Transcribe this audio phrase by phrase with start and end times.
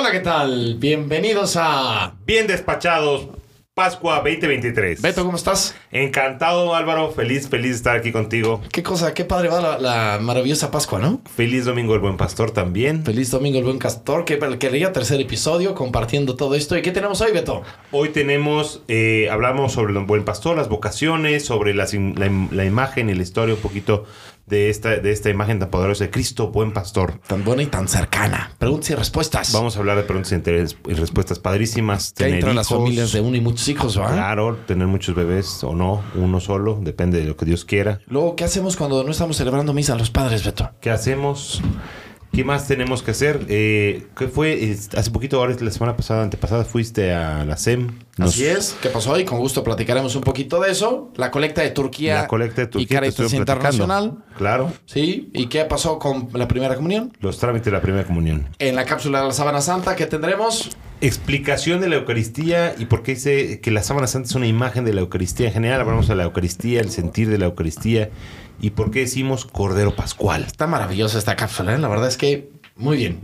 [0.00, 0.76] Hola, ¿qué tal?
[0.78, 2.14] Bienvenidos a...
[2.24, 3.30] Bien despachados,
[3.74, 5.02] Pascua 2023.
[5.02, 5.74] Beto, ¿cómo estás?
[5.90, 7.10] Encantado, Álvaro.
[7.10, 8.60] Feliz, feliz de estar aquí contigo.
[8.70, 11.20] Qué cosa, qué padre va la, la maravillosa Pascua, ¿no?
[11.34, 13.04] Feliz domingo el buen pastor también.
[13.04, 16.78] Feliz domingo el buen castor, que quería tercer episodio compartiendo todo esto.
[16.78, 17.62] ¿Y qué tenemos hoy, Beto?
[17.90, 21.88] Hoy tenemos, eh, hablamos sobre el buen pastor, las vocaciones, sobre la,
[22.52, 24.04] la imagen y la historia un poquito
[24.48, 27.20] de esta, de esta imagen tan poderosa de Cristo, buen pastor.
[27.26, 28.52] Tan buena y tan cercana.
[28.58, 29.52] Preguntas y respuestas.
[29.52, 32.12] Vamos a hablar de preguntas y respuestas padrísimas.
[32.12, 34.12] Que entre las familias de uno y muchos hijos, ¿va?
[34.12, 38.00] Claro, tener muchos bebés o no, uno solo, depende de lo que Dios quiera.
[38.06, 40.70] Luego, ¿qué hacemos cuando no estamos celebrando misa a los padres, Beto?
[40.80, 41.62] ¿Qué hacemos?
[42.32, 43.46] ¿Qué más tenemos que hacer?
[43.48, 44.76] Eh, ¿Qué fue?
[44.96, 47.88] Hace poquito, ahora la semana pasada, antepasada, fuiste a la SEM.
[48.16, 48.76] Nos- Así es.
[48.82, 49.24] ¿Qué pasó hoy?
[49.24, 51.10] Con gusto platicaremos un poquito de eso.
[51.16, 52.22] La colecta de Turquía.
[52.22, 53.00] La colecta de Turquía.
[53.04, 53.36] Y.
[53.36, 54.18] Internacional.
[54.36, 54.72] Claro.
[54.86, 55.30] Sí.
[55.32, 57.12] ¿Y qué pasó con la primera comunión?
[57.20, 58.48] Los trámites de la primera comunión.
[58.58, 60.70] En la cápsula de la sábana santa que tendremos
[61.00, 64.84] Explicación de la Eucaristía y por qué dice que la sábana santa es una imagen
[64.84, 65.46] de la Eucaristía.
[65.46, 68.10] En general hablamos de la Eucaristía, el sentir de la Eucaristía
[68.60, 70.42] y por qué decimos Cordero Pascual.
[70.42, 71.78] Está maravillosa esta cápsula, ¿eh?
[71.78, 73.20] La verdad es que muy bien.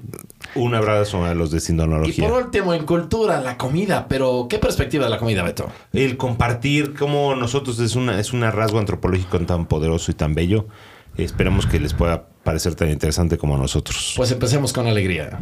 [0.57, 2.29] Un abrazo a los de Y Sindonología.
[2.29, 4.07] por último, en cultura, la comida.
[4.09, 5.71] Pero, ¿qué perspectiva de la comida, Beto?
[5.93, 10.67] El compartir cómo nosotros es una es un rasgo antropológico tan poderoso y tan bello.
[11.17, 14.15] Esperamos que les pueda parecer tan interesante como a nosotros.
[14.17, 15.39] Pues empecemos con alegría.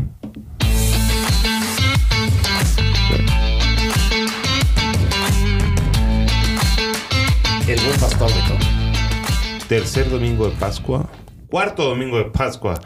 [7.68, 9.66] El buen pastor, Beto.
[9.68, 11.08] Tercer domingo de Pascua.
[11.48, 12.80] Cuarto domingo de Pascua.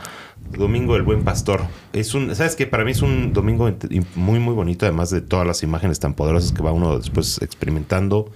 [0.51, 1.63] Domingo del Buen Pastor.
[1.93, 2.67] Es un, ¿sabes qué?
[2.67, 3.71] Para mí es un domingo
[4.15, 8.31] muy, muy bonito, además de todas las imágenes tan poderosas que va uno después experimentando.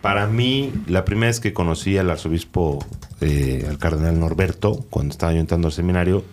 [0.00, 2.84] Para mí, la primera vez que conocí al arzobispo,
[3.20, 6.24] eh, al cardenal Norberto, cuando estaba yo entrando al seminario,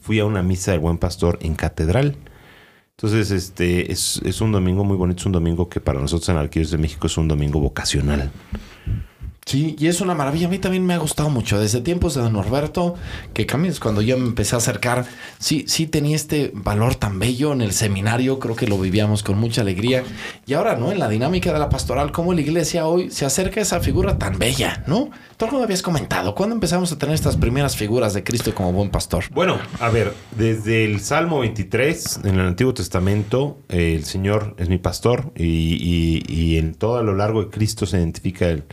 [0.00, 2.16] fui a una misa del Buen Pastor en catedral.
[2.96, 6.72] Entonces, este es, un domingo muy bonito, es un domingo que para nosotros en Arquidiócesis
[6.72, 8.32] de México es un domingo vocacional.
[9.48, 10.46] Sí, y es una maravilla.
[10.46, 11.58] A mí también me ha gustado mucho.
[11.58, 12.96] Desde tiempos de Don Norberto,
[13.32, 15.06] que cambios, cuando yo me empecé a acercar,
[15.38, 18.38] sí, sí tenía este valor tan bello en el seminario.
[18.40, 20.02] Creo que lo vivíamos con mucha alegría.
[20.46, 20.92] Y ahora, ¿no?
[20.92, 24.18] En la dinámica de la pastoral, cómo la iglesia hoy se acerca a esa figura
[24.18, 25.08] tan bella, ¿no?
[25.38, 26.34] Tú algo me habías comentado.
[26.34, 29.24] ¿Cuándo empezamos a tener estas primeras figuras de Cristo como buen pastor?
[29.32, 34.68] Bueno, a ver, desde el Salmo 23, en el Antiguo Testamento, eh, el Señor es
[34.68, 38.64] mi pastor y, y- y en todo a lo largo de Cristo se identifica el-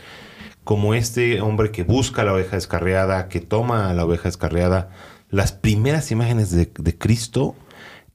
[0.65, 4.89] como este hombre que busca a la oveja descarriada, que toma a la oveja descarriada.
[5.29, 7.55] Las primeras imágenes de, de Cristo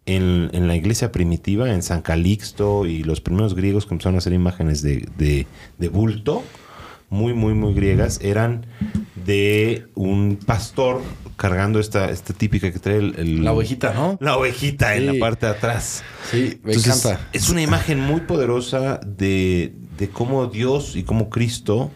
[0.04, 4.18] en, en la iglesia primitiva, en San Calixto y los primeros griegos que empezaron a
[4.18, 5.46] hacer imágenes de, de-
[5.78, 6.42] de bulto,
[7.08, 8.66] muy, muy, muy griegas, eran
[9.24, 11.02] de un pastor
[11.36, 14.16] cargando esta, esta típica que trae el, el- La ovejita, ¿no?
[14.20, 16.02] La ovejita en la parte de atrás.
[16.30, 17.28] Sí, me Entonces, encanta.
[17.32, 21.90] Es una imagen muy poderosa de, de cómo Dios y cómo Cristo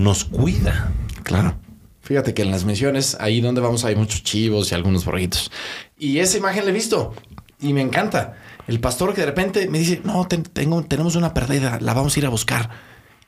[0.00, 0.92] nos cuida.
[1.22, 1.56] Claro.
[2.02, 5.50] Fíjate que en las misiones, ahí donde vamos, hay muchos chivos y algunos borreguitos.
[5.98, 7.14] Y esa imagen la he visto
[7.60, 8.34] y me encanta.
[8.66, 12.16] El pastor que de repente me dice, no, ten- tengo, tenemos una perdida, la vamos
[12.16, 12.70] a ir a buscar.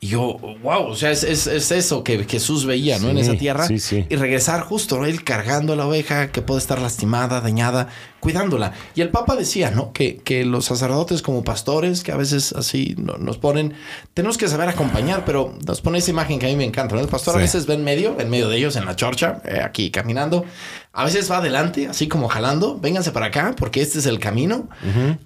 [0.01, 3.11] Y yo, wow, o sea, es, es- es eso que Jesús veía, ¿no?
[3.11, 3.69] En esa tierra.
[3.69, 4.05] sí, sí.
[4.09, 5.07] Y regresar justo, ¿no?
[5.07, 7.89] Él cargando a la oveja que puede estar lastimada, dañada,
[8.23, 8.73] cuidándola.
[8.95, 9.93] Y el Papa decía, ¿no?
[9.93, 13.75] Que, que los sacerdotes como pastores, que a veces así no- nos ponen,
[14.15, 17.01] tenemos que saber acompañar, pero nos pone esa imagen que a mí me encanta, ¿no?
[17.01, 19.61] El pastor a veces va en medio, en medio de ellos, en la chorcha, eh,
[19.65, 20.45] aquí caminando.
[20.93, 24.69] A veces va adelante, así como jalando, vénganse para acá, porque este es el camino.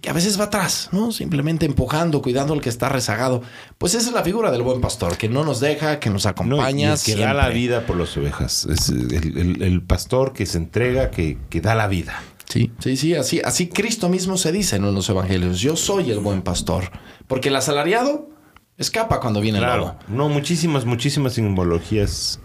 [0.00, 1.12] Que a veces va atrás, ¿no?
[1.12, 3.42] Simplemente empujando, cuidando al que está rezagado.
[3.76, 6.30] Pues esa es la figura del buen pastor, que no nos deja, que nos No,
[6.30, 6.94] acompaña.
[7.04, 8.64] que da la vida por las ovejas.
[8.70, 12.22] Es el, el- el pastor que se entrega, que, que da la vida.
[12.48, 15.60] Sí, sí, sí, así, así Cristo mismo se dice en los evangelios.
[15.60, 16.90] Yo soy el buen pastor.
[17.26, 18.28] Porque el asalariado
[18.76, 19.96] escapa cuando viene el lobo.
[20.08, 22.40] No, muchísimas, muchísimas simbologías.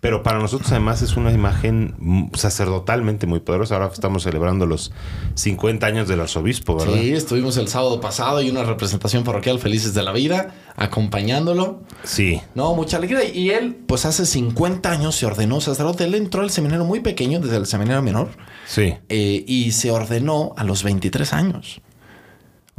[0.00, 3.74] Pero para nosotros además es una imagen mm, sacerdotalmente muy poderosa.
[3.74, 4.92] Ahora estamos celebrando los
[5.34, 6.94] 50 años del arzobispo, ¿verdad?
[6.94, 11.80] Sí, estuvimos el sábado pasado y una representación parroquial Felices de la Vida, acompañándolo.
[12.04, 12.40] Sí.
[12.54, 13.24] No, mucha alegría.
[13.24, 16.04] Y él, pues hace 50 años se ordenó sacerdote.
[16.04, 18.28] Él entró al seminario muy pequeño, desde el seminario menor,
[18.66, 18.94] Sí.
[19.08, 21.80] eh, y se ordenó a los 23 años.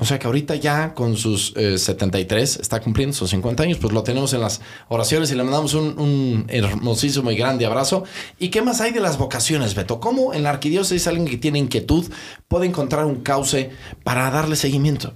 [0.02, 3.92] O sea que ahorita ya con sus eh, 73 está cumpliendo sus 50 años, pues
[3.92, 8.06] lo tenemos en las oraciones y le mandamos un, hermosísimo y grande abrazo.
[8.40, 10.00] ¿Y qué más hay de las vocaciones, Beto?
[10.00, 12.10] ¿Cómo en la arquidiócesis alguien que tiene inquietud
[12.48, 13.72] puede encontrar un cauce
[14.06, 15.14] para darle seguimiento?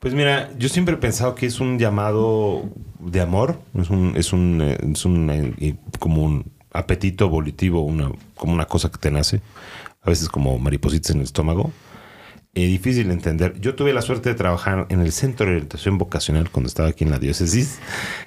[0.00, 2.64] Pues mira, yo siempre he pensado que es un llamado
[2.98, 8.10] de amor, es un, es un, eh, es un eh, como un apetito volitivo, una,
[8.34, 9.40] como una cosa que te nace,
[10.02, 11.70] a veces como maripositas en el estómago.
[12.54, 13.60] Eh, difícil de entender.
[13.60, 17.04] Yo tuve la suerte de trabajar en el Centro de Orientación Vocacional cuando estaba aquí
[17.04, 17.78] en la diócesis,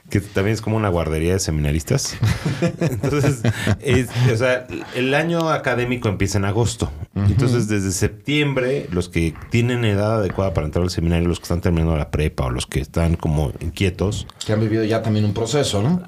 [0.09, 2.15] que también es como una guardería de seminaristas.
[2.79, 3.41] Entonces,
[3.81, 4.65] es- o sea,
[4.95, 6.91] el año académico empieza en agosto.
[7.15, 11.61] Entonces, desde septiembre, los que tienen edad adecuada para entrar al seminario, los que están
[11.61, 15.33] terminando la prepa o los que están como inquietos, Que han vivido ya también un
[15.33, 16.01] proceso, ¿no?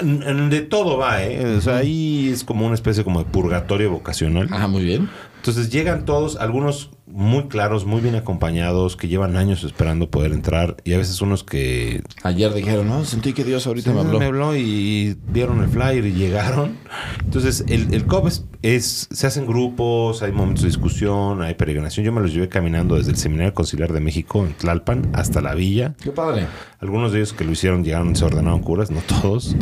[0.00, 1.56] De todo va, ¿eh?
[1.56, 4.48] O sea, ahí es como una especie como de purgatorio vocacional.
[4.50, 5.08] Ah, muy bien.
[5.36, 10.76] Entonces llegan todos, algunos muy claros, muy bien acompañados, que llevan años esperando poder entrar,
[10.84, 14.18] y a veces unos que Ayer dijeron, no, sentí que Dios ahorita me habló.
[14.18, 16.76] me habló y vieron el flyer y llegaron.
[17.24, 22.04] Entonces el, el COP es, es- se hacen grupos, hay momentos de discusión, hay peregrinación.
[22.04, 25.54] Yo me los llevé caminando desde el Seminario Conciliar de México en Tlalpan hasta la
[25.54, 25.94] villa.
[26.02, 26.46] Qué padre.
[26.80, 29.56] Algunos de ellos que lo hicieron llegaron, se ordenaron curas, no todos.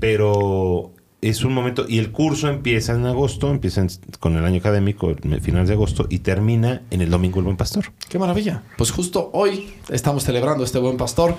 [0.00, 3.88] Pero es un momento, y el curso empieza en agosto, empieza en-
[4.20, 7.56] con el año académico, en finales de agosto, y termina en el domingo el buen
[7.56, 7.86] pastor.
[8.08, 8.62] Qué maravilla.
[8.78, 11.34] Pues justo hoy estamos celebrando este buen pastor,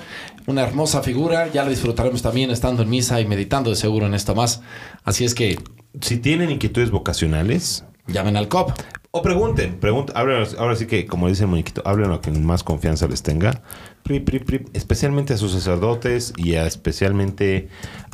[0.47, 1.47] una hermosa figura.
[1.53, 4.61] Ya la disfrutaremos también estando en misa y meditando de seguro en esto más.
[5.05, 5.57] Así es que
[6.01, 8.71] Si tienen inquietudes vocacionales, llamen al COP.
[9.11, 13.07] o pregunten, pregunten, ahora sí que, como dice el muñequito, hablen a quien más confianza
[13.07, 13.61] les tenga,
[14.03, 17.67] Pri, pri, pri, especialmente a sus sacerdotes y a- especialmente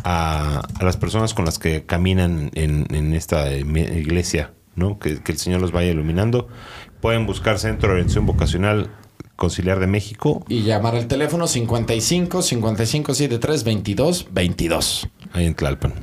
[0.04, 4.98] a, a las personas con las que caminan en, en esta iglesia, ¿no?
[4.98, 6.48] Que, que el Señor los vaya iluminando.
[7.00, 8.90] Pueden buscar Centro de Orientación Vocacional
[9.36, 15.10] Conciliar de México, Y llamar al teléfono 55 55 73 22 22.
[15.34, 15.94] ahí en Tlalpan.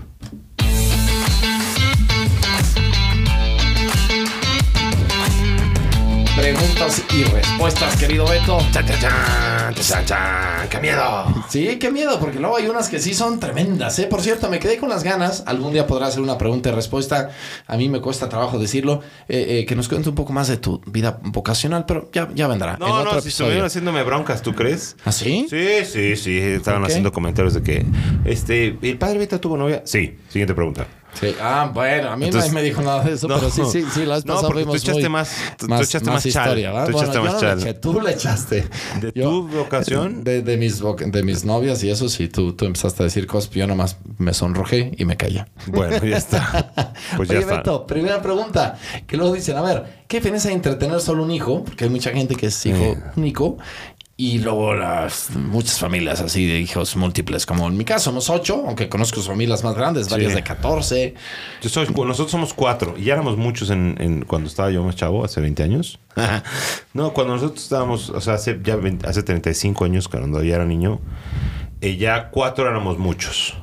[6.60, 8.58] Preguntas y respuestas, querido Beto.
[8.70, 9.74] ¡Chan, chan, chan!
[9.74, 10.68] ¡Chan, chan!
[10.68, 11.44] ¡Qué miedo!
[11.48, 14.06] Sí, qué miedo, porque luego hay unas que sí son tremendas, ¿eh?
[14.06, 15.42] Por cierto, me quedé con las ganas.
[15.46, 17.30] Algún día podrá hacer una pregunta y respuesta.
[17.66, 19.00] A mí me cuesta trabajo decirlo.
[19.28, 22.46] eh, eh, que nos cuente un poco más de tu vida vocacional, pero ya, ya
[22.46, 22.74] vendrá.
[22.74, 24.96] en No, otro no, si estuvieron haciéndome broncas, ¿tú crees?
[25.06, 25.46] ¿Ah, sí?
[25.48, 26.38] Sí, sí, sí.
[26.38, 26.92] Estaban ¿Por qué?
[26.92, 27.86] haciendo comentarios de que,
[28.26, 29.80] este, ¿el padre Beta tuvo novia?
[29.86, 30.18] Sí.
[30.28, 30.86] Siguiente pregunta.
[31.14, 31.34] Sí.
[31.40, 33.36] Ah, bueno, a mí Entonces- nadie me dijo nada de eso, No.
[33.36, 35.74] pero sí, sí, sí, la vez No, pasada porque tú echaste muy- más- tú- tú
[35.74, 36.28] echaste más chal.
[36.44, 36.86] historia, ¿verdad?
[36.86, 38.68] Tú Bueno, echaste yo más no le eché, tú le echaste.
[39.00, 40.24] ¿De Yo- tu vocación?
[40.24, 43.50] De, de mis, de mis novias y eso, sí, tú, tú empezaste a decir cosas,
[43.50, 45.44] yo nomás me sonrojé y me callé.
[45.66, 46.72] Bueno, ya está.
[47.16, 47.56] Pues ya Oye, está.
[47.56, 48.78] Beto, primera pregunta.
[49.06, 51.64] Que luego dicen, a ver, ¿qué diferencia hay entre tener solo un hijo?
[51.64, 53.58] Porque hay mucha gente que es hijo único.
[54.22, 57.46] Y luego las muchas familias así de hijos múltiples.
[57.46, 60.36] Como en mi caso, somos ocho, aunque conozco familias más grandes, varias Sí.
[60.36, 61.14] de 14.
[61.62, 64.94] Yo soy- nosotros somos cuatro y ya éramos muchos en, en- cuando estaba yo más
[64.94, 66.00] chavo, hace 20 años.
[66.92, 70.66] no, cuando nosotros estábamos, o sea, hace, ya 20 hace 35 años, cuando ya era
[70.66, 71.00] niño,
[71.80, 73.54] eh, ya cuatro éramos muchos.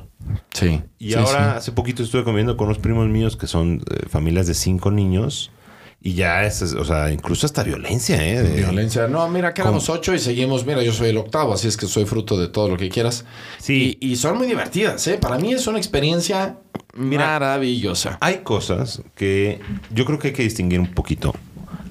[0.52, 0.82] Sí.
[0.98, 1.56] Y Sí, ahora, sí.
[1.58, 5.52] hace poquito estuve conviviendo con unos primos míos que son eh, familias de cinco niños.
[6.00, 8.40] Y ya es, o sea, incluso hasta violencia, ¿eh?
[8.42, 9.08] De- Violencia.
[9.08, 10.64] No, mira, que éramos ocho y seguimos.
[10.64, 13.24] Mira, yo soy el octavo, así es que soy fruto de todo lo que quieras.
[13.58, 13.98] Sí.
[14.00, 15.18] Y, y son muy divertidas, ¿eh?
[15.20, 16.56] Para mí es una experiencia
[16.94, 18.18] maravillosa.
[18.20, 19.60] Hay cosas que
[19.92, 21.34] yo creo que hay que distinguir un poquito.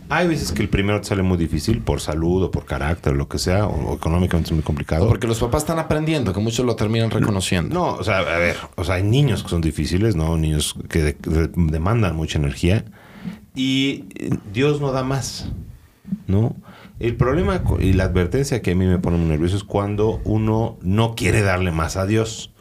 [0.10, 3.16] Hay veces que el primero te sale muy difícil por salud o por carácter o
[3.18, 5.06] lo que sea, o, o económicamente es muy complicado.
[5.10, 7.74] Porque los papás están aprendiendo, que muchos lo terminan reconociendo.
[7.76, 10.38] No, o sea, a ver, o sea, hay niños que son difíciles, ¿no?
[10.38, 12.86] Niños que de- de- demandan mucha energía
[13.58, 15.50] y eh, Dios no da más,
[16.28, 16.56] ¿no?
[17.00, 20.78] El problema y la advertencia que a mí me pone muy nervioso es cuando uno
[20.82, 22.52] no quiere darle más a Dios.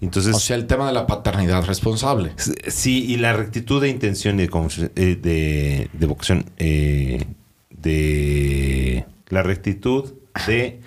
[0.00, 2.32] Entonces, O sea, el tema de la paternidad responsable.
[2.68, 7.24] Sí, y la rectitud de intención y de, eh, de, de vocación, eh,
[7.70, 10.12] de la rectitud
[10.46, 10.80] de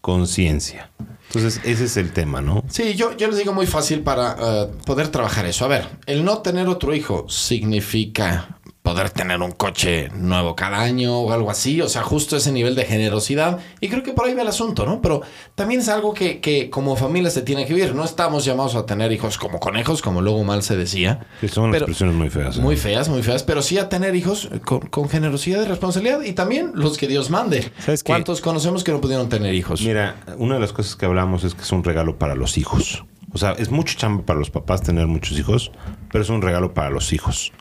[0.00, 0.90] conciencia.
[1.28, 2.64] Entonces, ese es el tema, ¿no?
[2.68, 5.66] Sí, yo, yo les digo muy fácil para poder trabajar eso.
[5.66, 8.57] A ver, el no tener otro hijo significa
[8.88, 11.80] poder tener un coche nuevo cada año o algo así.
[11.82, 13.58] O sea, justo ese nivel de generosidad.
[13.80, 15.02] Y creo que por ahí va el asunto, ¿no?
[15.02, 15.20] Pero
[15.54, 17.94] también es algo que, que como familia se tiene que vivir.
[17.94, 21.26] No estamos llamados a tener hijos como conejos, como luego mal se decía.
[21.40, 22.56] Que son Pero- expresiones muy feas.
[22.56, 22.60] ¿eh?
[22.60, 26.32] Muy feas, muy feas, pero sí a tener hijos con, con generosidad y responsabilidad y
[26.32, 27.70] también los que Dios mande.
[27.80, 28.12] ¿Sabes qué?
[28.12, 29.82] ¿Cuántos conocemos que no pudieron tener hijos?
[29.82, 33.04] Mira, una de las cosas que hablamos es que es un regalo para los hijos.
[33.32, 35.70] O sea, es mucho chamba para los papás tener muchos hijos,
[36.10, 37.52] pero es un regalo para los hijos.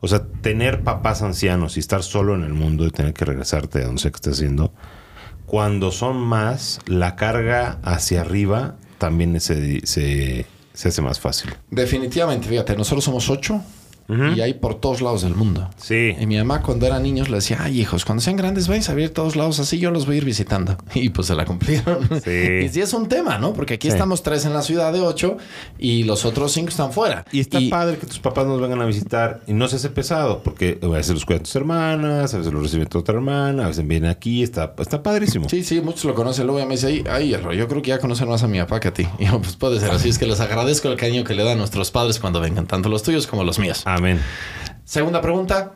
[0.00, 3.82] O sea, tener papás ancianos y estar solo en el mundo y tener que regresarte
[3.82, 4.40] a donde sea que estés
[5.46, 11.52] cuando son más, la carga hacia arriba también se, se, se hace más fácil.
[11.70, 13.60] Definitivamente, fíjate, nosotros somos ocho
[14.36, 15.68] y hay por todos lados del mundo.
[15.76, 16.14] Sí.
[16.18, 18.94] Y mi mamá cuando eran niños le decía, ay hijos, cuando sean grandes vais a
[18.94, 20.76] ver todos lados así, yo los voy a ir visitando.
[20.94, 22.08] Y pues se la cumplieron.
[22.24, 22.64] Sí.
[22.64, 23.52] Y sí es un tema, ¿no?
[23.52, 23.92] Porque aquí Sí.
[23.92, 25.36] estamos tres en la ciudad de ocho
[25.78, 27.24] y los otros cinco están fuera.
[27.32, 30.42] Y está padre que tus papás nos vengan a visitar y no se hace pesado,
[30.42, 33.68] porque a veces los cuidan tus hermanas, a veces los reciben tu otra hermana, a
[33.68, 35.48] veces vienen aquí, está, está padrísimo.
[35.48, 36.46] Sí, sí, muchos lo conocen.
[36.46, 38.80] Luego ya me dice, ay, ay, yo creo que ya conocen más a mi papá
[38.80, 39.06] que a ti.
[39.18, 40.08] Y yo, pues puede ser así.
[40.08, 43.02] Es que les agradezco el cariño que le dan nuestros padres cuando vengan, tanto los
[43.02, 43.82] tuyos como los míos.
[44.00, 44.18] Amén.
[44.82, 45.72] Segunda pregunta,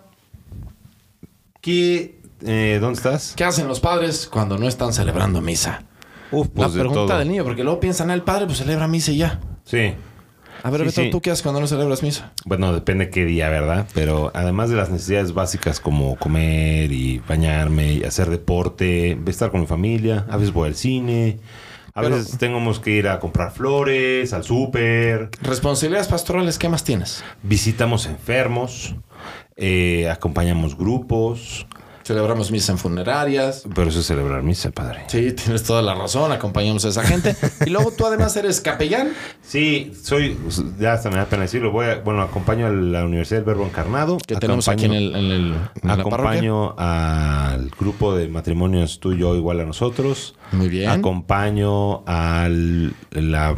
[1.60, 3.34] ¿Qué, eh, ¿Dónde estás?
[3.36, 5.82] ¿qué hacen los padres cuando no están celebrando misa?
[6.30, 7.18] Uf, La pues de pregunta todo.
[7.18, 9.40] del niño, porque luego piensan, el padre pues celebra misa y ya.
[9.64, 9.92] Sí.
[10.62, 11.10] A ver, Sí, Beto, sí.
[11.10, 12.32] ¿tú qué haces cuando no celebras misa?
[12.46, 13.86] Bueno, depende qué día, ¿verdad?
[13.92, 19.60] Pero además de las necesidades básicas como comer y bañarme y hacer deporte, estar con
[19.60, 21.40] mi familia, a veces voy al cine,
[21.96, 26.82] a Pero- veces tenemos que ir a comprar flores, al súper, Responsabilidades pastorales, ¿qué más
[26.82, 27.22] tienes?
[27.44, 28.96] visitamos enfermos,
[29.56, 31.66] eh, acompañamos grupos,
[32.04, 33.64] Celebramos misa en funerarias.
[33.74, 35.04] pero eso es celebrar misa, padre.
[35.08, 37.34] Sí, tienes toda la razón, acompañamos a esa gente.
[37.66, 39.12] Y luego tú además eres capellán.
[39.42, 40.36] Sí, soy,
[40.78, 43.64] ya hasta me da pena decirlo, voy a, bueno, acompaño a la Universidad del Verbo
[43.64, 44.18] Encarnado.
[44.18, 46.02] Que tenemos aquí en, el, en, el- en la parroquia.
[46.04, 50.34] Acompaño al grupo de matrimonios tú y yo igual a nosotros.
[50.52, 50.90] Muy bien.
[50.90, 53.56] Acompaño a la,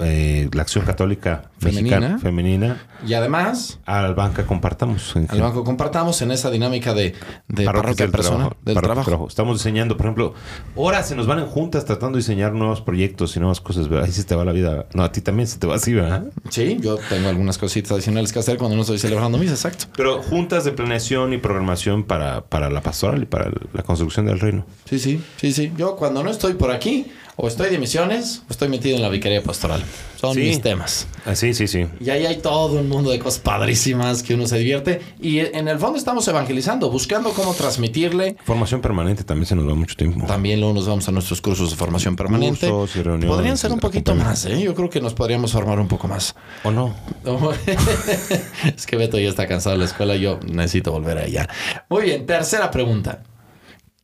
[0.00, 1.98] eh, la Acción Católica Femenina.
[1.98, 2.76] Mexicana, femenina.
[3.06, 5.14] Y además, Al Banca Compartamos.
[5.16, 7.14] en al banco compartamos en esa dinámica de,
[7.48, 9.28] de parroquia del personal, trabajo, del parroquias trabajo.
[9.28, 10.34] Estamos diseñando, por ejemplo,
[10.76, 13.88] horas se nos van en juntas tratando de diseñar nuevos proyectos y nuevas cosas.
[14.02, 14.86] Ahí se te va la vida.
[14.94, 16.24] No, a ti también se te va así, ¿verdad?
[16.50, 19.86] Sí, yo tengo algunas cositas adicionales que hacer cuando no estoy celebrando misa, exacto.
[19.96, 24.40] Pero juntas de planeación y programación para, para la pastoral y para la construcción del
[24.40, 24.64] reino.
[24.84, 25.72] Sí, sí, sí, sí.
[25.76, 27.06] Yo cuando no estoy por aquí,
[27.40, 29.80] o estoy de misiones, o estoy metido en la vicaría pastoral.
[30.20, 30.40] Son Sí.
[30.40, 31.06] mis temas.
[31.24, 31.86] Ah, sí, sí, sí.
[32.00, 35.00] Y ahí hay todo un mundo de cosas padrísimas que uno se divierte.
[35.20, 38.36] Y en el fondo estamos evangelizando, buscando cómo transmitirle.
[38.44, 40.26] Formación permanente también se nos va mucho tiempo.
[40.26, 42.68] También luego nos vamos a nuestros cursos de formación permanente.
[42.68, 44.60] Cursos y reuniones, Podrían ser un poquito más, ¿eh?
[44.60, 46.34] Yo creo que nos podríamos formar un poco más.
[46.64, 46.92] ¿O no?
[48.76, 51.48] es que Beto ya está cansado de la escuela, yo necesito volver a ella.
[51.88, 53.22] Muy bien, tercera pregunta.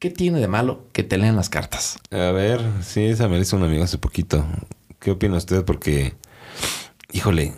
[0.04, 1.96] ¿Qué tiene de malo que te lean las cartas?
[2.10, 4.44] A ver, sí, esa me hizo un amigo hace poquito.
[4.98, 5.64] ¿Qué opina usted?
[5.64, 6.12] Porque,
[7.10, 7.54] híjole.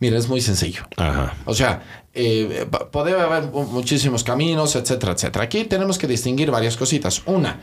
[0.00, 0.84] Mira, es muy sencillo.
[0.96, 1.34] Ajá.
[1.44, 1.82] O sea,
[2.14, 5.44] eh, puede haber mu- muchísimos caminos, etcétera, etcétera.
[5.44, 7.20] Aquí tenemos que distinguir varias cositas.
[7.26, 7.60] Una,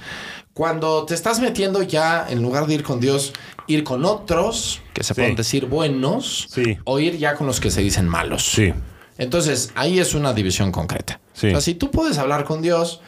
[0.53, 3.33] cuando te estás metiendo ya, en lugar de ir con Dios,
[3.65, 5.19] ir con otros, que se Sí.
[5.21, 6.77] pueden decir buenos, Sí.
[6.83, 8.45] o ir ya con los que se dicen malos.
[8.45, 8.71] Sí.
[9.17, 11.19] Entonces, ahí es una división concreta.
[11.33, 11.47] Sí.
[11.47, 13.01] O sea, si tú puedes hablar con Dios,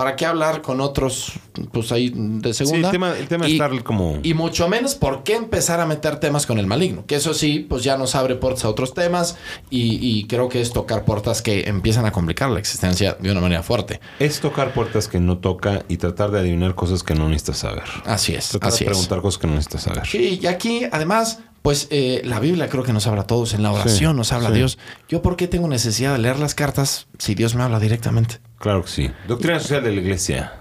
[0.00, 1.32] ¿para qué hablar con otros,
[1.72, 2.88] pues ahí de Sí, segunda?
[2.88, 4.18] el tema, el tema Y- es estar como...
[4.22, 7.04] y mucho menos por qué empezar a meter temas con el maligno.
[7.06, 9.36] Que eso sí, pues ya nos abre puertas a otros temas
[9.68, 13.42] y, y creo que es tocar puertas que empiezan a complicar la existencia de una
[13.42, 14.00] manera fuerte.
[14.18, 17.84] Es tocar puertas que no toca y tratar de adivinar cosas que no necesitas saber.
[18.06, 18.96] Así es, Tratar así de es.
[18.96, 20.06] preguntar cosas que no necesitas saber.
[20.06, 23.52] Sí, y aquí además, pues eh, la Biblia creo que nos habla a todos.
[23.54, 24.54] En la oración Sí, nos habla sí.
[24.56, 24.78] Dios.
[25.08, 28.38] ¿Yo por qué tengo necesidad de leer las cartas si Dios me habla directamente?
[28.58, 29.10] Claro que sí.
[29.28, 30.52] Doctrina social de la iglesia.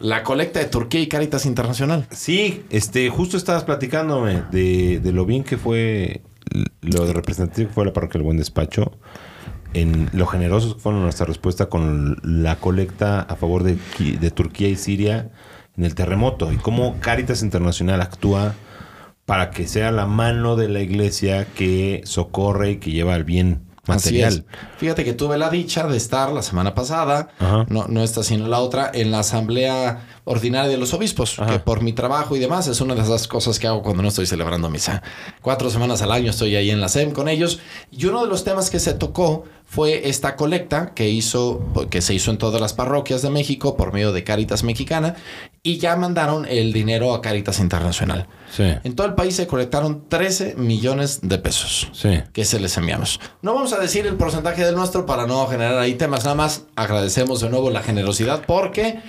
[0.00, 2.06] La colecta de Turquía y Caritas Internacional.
[2.10, 6.22] Sí, este, justo estabas platicándome de, de lo bien que fue,
[6.82, 8.92] lo representativo que fue la parroquia del Buen Despacho,
[9.72, 14.68] en lo generosos que fueron nuestra respuesta con la colecta a favor de, de Turquía
[14.68, 15.30] y Siria
[15.76, 18.54] en el terremoto y cómo Caritas Internacional actúa
[19.26, 23.62] para que sea la mano de la iglesia que socorre y que lleva el bien
[23.86, 24.44] material.
[24.78, 27.66] Fíjate que tuve la dicha de estar la semana pasada, Ajá.
[27.68, 31.52] no, no esta sino la otra, en la asamblea ordinaria de los obispos, Ajá.
[31.52, 34.08] que por mi trabajo y demás es una de esas cosas que hago cuando no
[34.08, 35.02] estoy celebrando misa.
[35.42, 38.42] Cuatro semanas al año estoy ahí en la SEM con ellos y uno de los
[38.44, 42.72] temas que se tocó fue esta colecta que hizo, que se hizo en todas las
[42.74, 45.16] parroquias de México por medio de Caritas Mexicana
[45.62, 48.26] y ya mandaron el dinero a Caritas Internacional.
[48.54, 52.20] Sí, En todo el país se colectaron 13 millones de pesos sí.
[52.32, 53.18] que se les enviamos.
[53.42, 56.62] No vamos a decir el porcentaje del nuestro para no generar ahí temas, nada más
[56.76, 59.00] agradecemos de nuevo la generosidad porque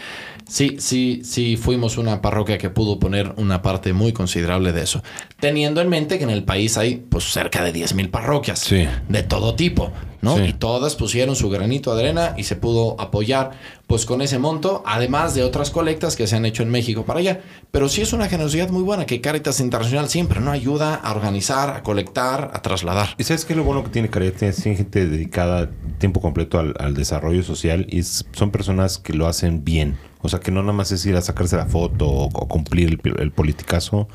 [0.48, 5.04] sí, sí, sí fuimos una parroquia que pudo poner una parte muy considerable de eso,
[5.40, 8.88] teniendo en mente que en el país hay pues cerca de 10 mil parroquias Sí.
[9.10, 9.92] de todo tipo,
[10.22, 10.38] ¿no?
[10.38, 10.44] Sí.
[10.44, 13.52] Y todas pusieron su granito de arena y se pudo apoyar
[13.88, 17.20] pues con ese monto, además de otras colectas que se han hecho en México para
[17.20, 17.42] allá.
[17.72, 21.70] Pero sí es una generosidad muy buena que Caritas Internacional siempre no ayuda a organizar,
[21.70, 23.10] a colectar, a trasladar.
[23.18, 24.56] ¿Y sabes qué es lo bueno que tiene Caritas?
[24.56, 25.70] Tiene gente dedicada
[26.00, 29.98] tiempo completo al, al desarrollo social y son personas que lo hacen bien.
[30.22, 33.00] O sea, que no nada más es ir a sacarse la foto o, o cumplir
[33.04, 34.08] el, el politicazo,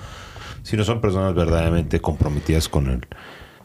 [0.63, 3.07] sino son personas verdaderamente comprometidas con el,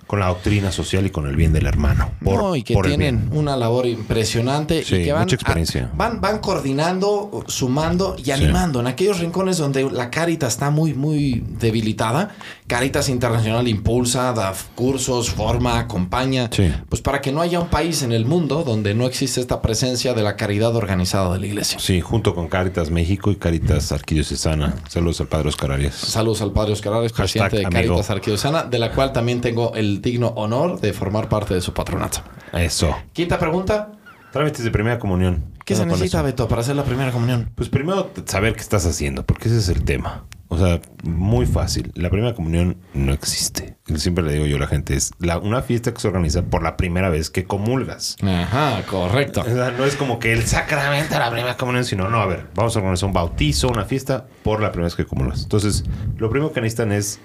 [0.08, 2.12] Con la doctrina social y con el bien del hermano.
[2.24, 5.90] Por- no, y que por tienen una labor impresionante Sí, y que van, mucha experiencia.
[5.92, 8.80] a- van, van coordinando, sumando y animando.
[8.82, 12.36] En aquellos rincones donde la Caritas está muy, muy debilitada,
[12.68, 16.50] Caritas Internacional impulsa, da cursos, forma, acompaña.
[16.52, 16.74] Sí.
[16.90, 20.16] Pues para que no haya un país en el mundo donde no existe esta presencia
[20.16, 21.78] de la caridad organizada de la iglesia.
[21.78, 24.74] Sí, junto con Caritas México y Caritas Arquidiocesana.
[24.90, 25.94] Saludos al Padre Oscar Arias.
[25.94, 27.82] Saludos al Padre Oscar Arias, presidente de amigo.
[27.82, 31.72] Caritas Arquidiocesana, de la cual también tengo el digno honor de formar parte de su
[31.72, 32.24] patronato.
[32.52, 32.96] Eso.
[33.14, 33.92] Quinta pregunta.
[34.32, 35.54] Trámites de primera comunión.
[35.64, 36.22] ¿Qué se necesita?
[36.24, 37.52] Beto, para hacer la primera comunión?
[37.56, 40.26] Pues primero saber qué estás haciendo, porque ese es el tema.
[40.48, 41.92] O sea, muy fácil.
[41.96, 43.78] La primera comunión no existe.
[43.96, 46.62] Siempre le digo yo a la gente, es la- una fiesta que se organiza por
[46.62, 48.16] la primera vez que comulgas.
[48.22, 49.42] Ajá, correcto.
[49.42, 52.26] O sea, no es como que el sacramento de la primera comunión, sino, no, a
[52.28, 55.44] ver, vamos a organizar un bautizo, una fiesta por la primera vez que comulgas.
[55.44, 55.84] Entonces,
[56.18, 57.20] lo primero que necesitan es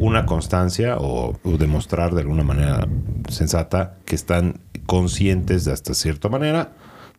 [0.00, 2.88] una constancia o, o demostrar de alguna manera
[3.28, 6.72] sensata que están conscientes de hasta cierta manera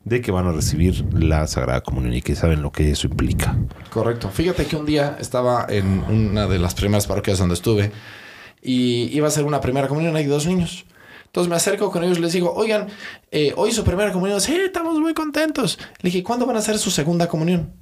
[0.08, 3.58] de que van a recibir la Sagrada Comunión y que saben lo que eso implica.
[3.90, 4.30] Correcto.
[4.30, 7.92] Fíjate que un día estaba en una de las primeras parroquias donde estuve
[8.62, 10.16] y iba a ser una primera comunión.
[10.16, 10.86] Hay dos niños.
[11.26, 12.88] Entonces me acerco con ellos y les digo, oigan,
[13.32, 14.40] eh, hoy su primera comunión.
[14.40, 15.78] Sí, estamos muy contentos.
[16.00, 17.74] Le dije, ¿cuándo van a hacer su segunda comunión?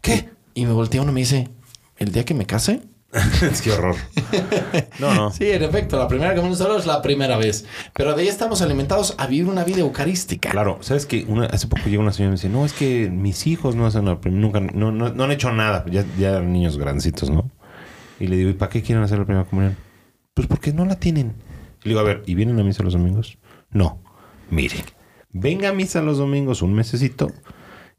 [0.00, 0.30] ¿Qué?
[0.54, 1.48] Y me voltea uno y me dice,
[1.96, 2.80] ¿el día que me case?
[3.42, 3.96] es que horror.
[4.98, 5.30] No, no.
[5.30, 7.66] Sí, en efecto, la primera comunión solo es la primera vez.
[7.92, 10.50] Pero de ahí estamos alimentados a vivir una vida eucarística.
[10.50, 13.46] Claro, sabes que hace poco llegó una señora y me dice, no, es que mis
[13.46, 16.52] hijos no hacen la prim- nunca, no, no, no han hecho nada, ya, ya eran
[16.52, 17.50] niños grandecitos, ¿no?
[18.18, 19.76] Y le digo, ¿y para qué quieren hacer la primera comunión?
[20.32, 21.34] Pues porque no la tienen.
[21.84, 23.36] Y le digo, a ver, ¿y vienen a misa los domingos?
[23.70, 24.00] No.
[24.48, 24.84] Miren,
[25.32, 27.30] venga a misa los domingos un mesecito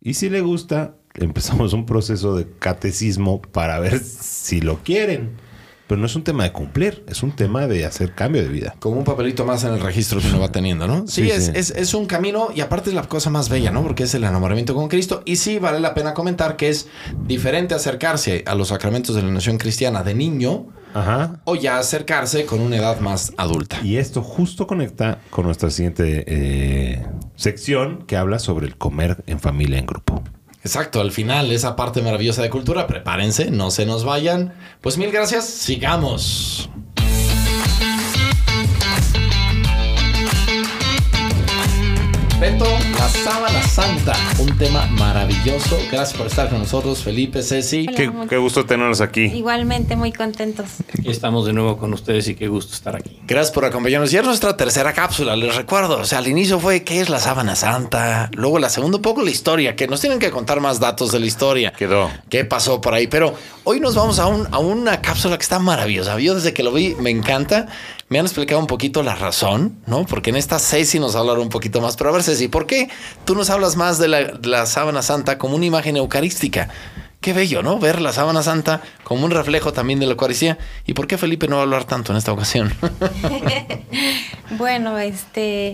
[0.02, 5.42] y si le gusta, empezamos un proceso de catecismo para ver si lo quieren.
[5.86, 8.74] Pero no es un tema de cumplir, es un tema de hacer cambio de vida.
[8.80, 11.06] Como un papelito más en el registro que uno va teniendo, ¿no?
[11.08, 11.52] Sí, Sí, es, sí.
[11.56, 13.84] Es, es un camino y aparte es la cosa más bella, ¿no?
[13.84, 15.22] Porque es el enamoramiento con Cristo.
[15.26, 16.88] Y sí vale la pena comentar que es
[17.28, 21.42] diferente acercarse a los sacramentos de la nación cristiana de niño Ajá.
[21.44, 23.80] o ya acercarse con una edad más adulta.
[23.84, 27.06] Y esto justo conecta con nuestra siguiente eh,
[27.36, 30.24] sección que habla sobre el comer en familia, en grupo.
[30.64, 34.54] Exacto, al final esa parte maravillosa de cultura, prepárense, no se nos vayan.
[34.80, 36.70] Pues mil gracias, sigamos.
[42.44, 42.66] Beto,
[43.00, 45.78] la sábana santa, un tema maravilloso.
[45.90, 47.86] Gracias por estar con nosotros, Felipe, Ceci.
[47.88, 49.22] Hola, Qué, qué gusto tenerlos aquí.
[49.28, 50.66] Igualmente muy contentos.
[50.90, 53.18] Aquí estamos de nuevo con ustedes y qué gusto estar aquí.
[53.26, 54.12] Gracias por acompañarnos.
[54.12, 56.00] Ya es nuestra tercera cápsula, les recuerdo.
[56.00, 58.30] O sea, al inicio fue qué es la sábana santa.
[58.34, 61.22] Luego la segunda, un poco la historia, que nos tienen que contar más datos de
[61.22, 61.72] la historia.
[61.72, 62.12] Quedó.
[62.30, 63.08] ¿Qué pasó por ahí?
[63.08, 66.20] Pero hoy nos vamos a, un- a una cápsula que está maravillosa.
[66.20, 67.68] Yo desde que lo vi me encanta.
[68.14, 70.06] Me han explicado un poquito la razón, ¿no?
[70.06, 71.98] Porque en esta Ceci nos hablaron un poquito más.
[71.98, 72.88] Pero a ver, Ceci, ¿por qué
[73.26, 76.70] tú nos hablas más de la, la sábana santa como una imagen eucarística?
[77.22, 77.80] Qué bello, ¿no?
[77.80, 80.60] Ver la sábana santa como un reflejo también de la Eucaristía.
[80.86, 82.72] ¿Y por qué Felipe no va a hablar tanto en esta ocasión?
[84.60, 85.74] Bueno, este,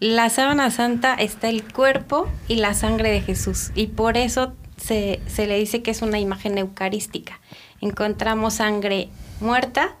[0.00, 5.20] la sábana santa está el cuerpo y la sangre de Jesús y por eso se,
[5.26, 7.40] se le dice que es una imagen eucarística.
[7.82, 9.96] Encontramos sangre muerta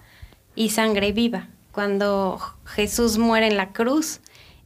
[0.56, 1.48] y sangre viva.
[1.74, 4.20] Cuando Jesús muere en la cruz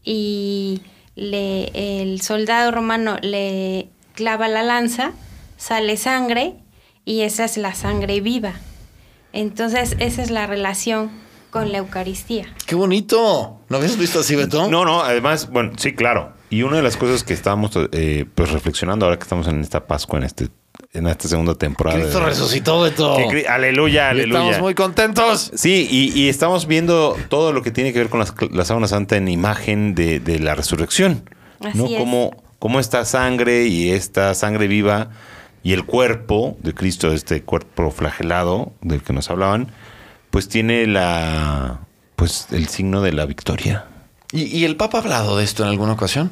[0.05, 0.83] y
[1.16, 5.12] le, el soldado romano le clava la lanza,
[5.57, 6.57] sale sangre
[7.07, 8.53] y esa es la sangre viva.
[9.33, 11.11] Entonces esa es la relación
[11.51, 12.44] con la Eucaristía.
[12.66, 13.61] ¡Qué bonito!
[13.71, 14.68] ¿No habías visto así, Beto?
[14.68, 16.35] No, no, además, bueno, sí, claro.
[16.51, 19.87] Y una de las cosas que estábamos eh, pues reflexionando ahora que estamos en esta
[19.87, 20.49] Pascua, en este
[20.99, 21.99] en esta segunda temporada.
[21.99, 22.85] Cristo de- resucitó.
[23.17, 24.41] Que Cri- aleluya, Y aleluya.
[24.41, 25.51] Estamos muy contentos.
[25.55, 28.87] Sí, y, y estamos viendo todo lo que tiene que ver con las- la sábana
[28.89, 31.23] santa en imagen de, de la resurrección.
[31.61, 31.69] ¿no?
[31.85, 31.99] Así es.
[32.01, 35.11] Como, como esta sangre y esta sangre viva
[35.63, 39.73] y el cuerpo de Cristo, este cuerpo flagelado del que nos hablaban,
[40.31, 41.81] pues tiene la
[42.17, 43.87] pues el signo de la victoria.
[44.33, 46.31] ¿Y, y el Papa ha hablado de esto en alguna ocasión?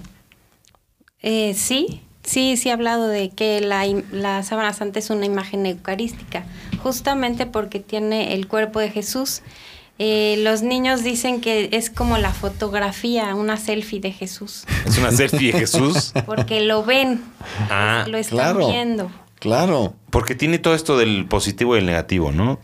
[1.22, 5.24] Eh, sí, sí, sí he hablado de que la, im- la sábana santa es una
[5.24, 6.44] imagen eucarística,
[6.82, 9.40] justamente porque tiene el cuerpo de Jesús.
[9.98, 15.10] Eh, los niños dicen que es como la fotografía, una selfie de Jesús, Es una
[15.10, 16.12] selfie de Jesús.
[16.26, 17.22] porque lo ven,
[17.70, 18.68] Ah, lo están claro.
[18.68, 19.10] viendo.
[19.38, 19.94] Claro.
[20.10, 22.58] porque tiene todo esto del positivo y el negativo, ¿no?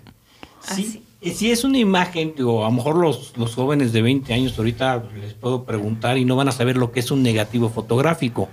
[0.68, 0.84] Así.
[0.84, 4.32] Sí, eh, sí es una imagen, digo, a lo mejor los, los jóvenes de 20
[4.34, 7.70] años ahorita les puedo preguntar y no van a saber lo que es un negativo
[7.70, 8.48] fotográfico.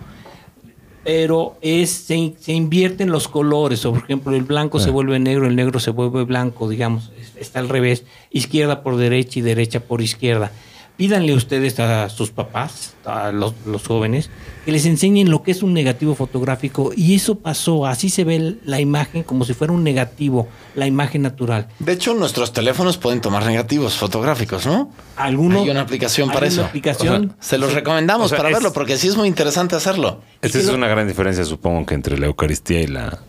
[1.11, 3.83] Pero es se, se invierten los colores.
[3.83, 7.11] O por ejemplo, el blanco se vuelve negro, el negro se vuelve blanco, digamos.
[7.19, 8.03] es- Está al revés.
[8.29, 10.51] Izquierda por derecha y derecha por izquierda.
[10.99, 14.29] Pídanle ustedes a sus papás, a los, los jóvenes,
[14.65, 16.91] que les enseñen lo que es un negativo fotográfico.
[16.93, 17.85] Y eso pasó.
[17.85, 21.69] Así se ve la imagen como si fuera un negativo, la imagen natural.
[21.79, 24.91] De hecho, nuestros teléfonos pueden tomar negativos fotográficos, ¿no?
[25.15, 26.59] Alguno, Hay una aplicación para hay eso.
[26.63, 27.25] Una aplicación.
[27.25, 29.77] O sea, Se los recomendamos O sea, para es- verlo, porque sí es muy interesante
[29.77, 30.19] hacerlo.
[30.41, 33.19] Esta es una gran diferencia, supongo, que entre la Eucaristía y la...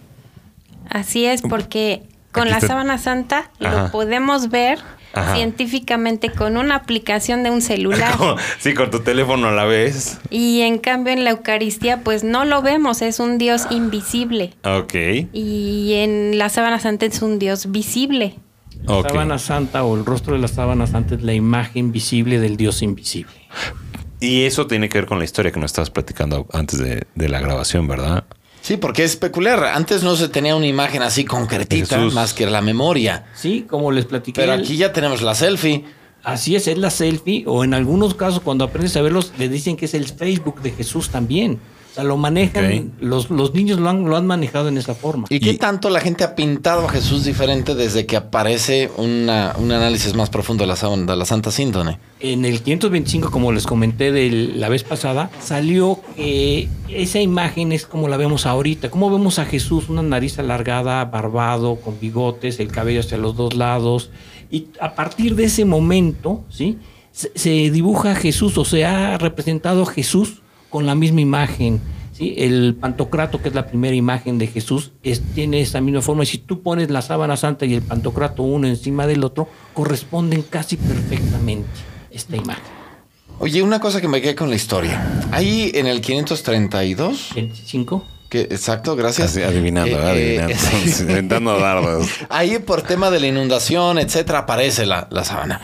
[0.88, 2.02] Así es, porque
[2.32, 3.82] con Aquí la está- sábana santa Ajá.
[3.84, 4.80] lo podemos ver
[5.12, 5.34] Ajá.
[5.34, 8.14] científicamente con una aplicación de un celular.
[8.60, 10.18] Sí, con tu teléfono a la vez.
[10.30, 14.54] Y en cambio en la Eucaristía pues no lo vemos, es un Dios invisible.
[14.64, 14.94] Ok.
[15.32, 18.36] Y en la sábana santa es un Dios visible.
[18.84, 19.08] La ok.
[19.08, 22.82] sábana santa o el rostro de la sábana santa es la imagen visible del Dios
[22.82, 23.32] invisible.
[24.20, 27.28] Y eso tiene que ver con la historia que nos estabas platicando antes de, de
[27.28, 28.24] la grabación, ¿verdad?
[28.62, 29.64] Sí, porque es peculiar.
[29.64, 32.14] Antes no se tenía una imagen así concretita, Jesús.
[32.14, 33.26] más que la memoria.
[33.34, 34.40] Sí, como les platiqué.
[34.40, 35.84] Pero aquí ya tenemos la selfie.
[36.22, 39.76] Así es, es la selfie, o en algunos casos, cuando aprendes a verlos, le dicen
[39.76, 41.58] que es el Facebook de Jesús también.
[41.90, 45.26] O sea, lo manejan, los, los niños lo han, lo han manejado en esa forma.
[45.28, 49.72] ¿Y qué tanto la gente ha pintado a Jesús diferente desde que aparece una- un
[49.72, 51.98] análisis más profundo de la, de la Santa Síndone?
[52.20, 57.86] En el 525, como les comenté de la vez pasada, salió que esa imagen es
[57.86, 58.88] como la vemos ahorita.
[58.90, 63.54] Como vemos a Jesús, una nariz alargada, barbado, con bigotes, el cabello hacia los dos
[63.54, 64.10] lados.
[64.48, 66.78] Y a partir de ese momento, ¿sí?
[67.10, 71.80] Se, se dibuja a Jesús o se ha representado a Jesús con la misma imagen.
[72.12, 72.34] ¿sí?
[72.38, 76.22] El pantocrato, que es la primera imagen de Jesús, es- tiene esa misma forma.
[76.22, 80.42] Y si tú pones la sábana santa y el pantocrato uno encima del otro, corresponden
[80.42, 81.68] casi perfectamente
[82.10, 82.64] esta imagen.
[83.38, 85.02] Oye, una cosa que me quedé con la historia.
[85.32, 88.04] Ahí en el 532, 25.
[88.28, 89.30] que exacto, gracias.
[89.30, 90.90] Así, adivinando, Eh, eh, adivinando.
[91.00, 92.06] Inventando dardos.
[92.28, 95.60] Ahí por tema de la inundación, etcétera, aparece la, la sábana.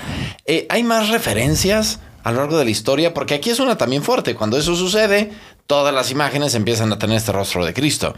[0.47, 3.15] Eh, ¿Hay más referencias a lo largo de la historia?
[3.15, 4.35] Porque aquí es una también fuerte.
[4.35, 5.31] Cuando eso sucede,
[5.67, 8.15] todas las imágenes empiezan a tener este rostro de Cristo.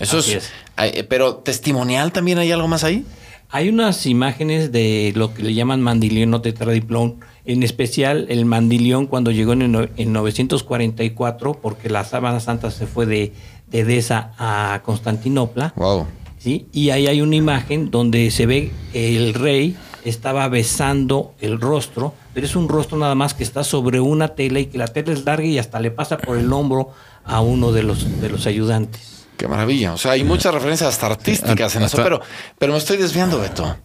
[0.00, 0.50] Eso es, es.
[0.78, 3.04] eh, Pero testimonial también hay algo más ahí.
[3.50, 9.06] Hay unas imágenes de lo que le llaman mandilión o tetradiplón, en especial el mandilión
[9.06, 13.32] cuando llegó en, en 944, porque la sábana santa se fue de,
[13.70, 15.74] de Edesa a Constantinopla.
[15.76, 16.06] Wow.
[16.38, 16.66] ¿sí?
[16.72, 22.46] Y ahí hay una imagen donde se ve el rey estaba besando el rostro, pero
[22.46, 25.24] es un rostro nada más que está sobre una tela y que la tela es
[25.24, 26.90] larga y hasta le pasa por el hombro
[27.24, 29.26] a uno de los, de los ayudantes.
[29.36, 29.92] Qué maravilla.
[29.94, 32.20] O sea, hay muchas referencias hasta artísticas en eso, pero,
[32.58, 33.76] pero me estoy desviando, Beto.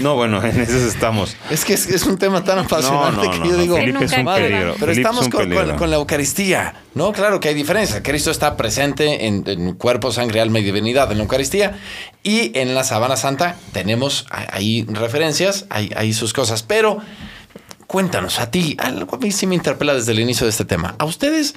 [0.00, 1.36] No, bueno, en eso estamos.
[1.50, 4.04] Es que es, es un tema tan apasionante no, que no, yo no, digo, Felipe
[4.06, 4.74] es un Madre, peligro.
[4.78, 5.76] pero Felipe es estamos un con, con- peligro.
[5.76, 6.74] con la Eucaristía.
[6.94, 8.02] No, claro que hay diferencia.
[8.02, 11.78] Cristo está presente en, en cuerpo, sangre, alma y divinidad en la Eucaristía.
[12.22, 16.62] Y en la Sábana Santa tenemos ahí referencias, hay, hay sus cosas.
[16.62, 16.98] Pero
[17.86, 20.94] cuéntanos, a ti, algo a mí sí me interpela desde el inicio de este tema.
[20.98, 21.54] ¿A ustedes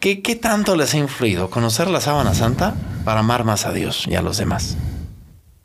[0.00, 4.04] qué, qué tanto les ha influido conocer la Sábana Santa para amar más a Dios
[4.08, 4.76] y a los demás?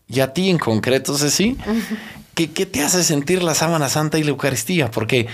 [0.07, 1.57] Y a ti en concreto, Ceci,
[2.35, 4.91] ¿qué, qué te hace sentir la sábana santa y la Eucaristía?
[4.91, 5.27] Porque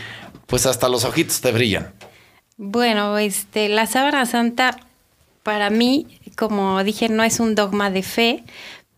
[0.45, 1.93] pues hasta los ojitos te brillan.
[2.57, 4.77] Bueno, este, la sábana santa
[5.43, 8.43] para mí, como dije, no es un dogma de fe,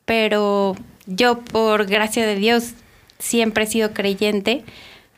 [0.05, 2.73] pero yo por gracia de Dios
[3.19, 4.63] siempre he sido creyente,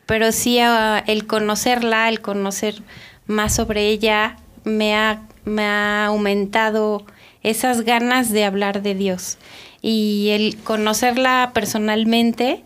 [0.06, 2.84] pero sí ah, el conocerla, el conocer
[3.28, 7.06] más sobre ella, me ha, me ha aumentado
[7.42, 9.38] esas ganas de hablar de Dios.
[9.84, 12.64] Y el conocerla personalmente,